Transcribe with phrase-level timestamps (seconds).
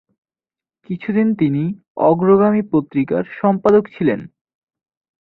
[0.89, 1.63] কিছুদিন তিনি
[2.01, 4.19] "অগ্রগামী" পত্রিকার সম্পাদক ছিলেন।